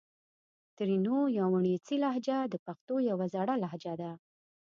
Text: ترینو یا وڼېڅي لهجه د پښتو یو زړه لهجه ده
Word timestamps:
ترینو 0.77 1.17
یا 1.37 1.45
وڼېڅي 1.53 1.95
لهجه 2.03 2.37
د 2.47 2.55
پښتو 2.65 2.95
یو 3.09 3.17
زړه 3.35 3.53
لهجه 3.63 3.93
ده 4.01 4.11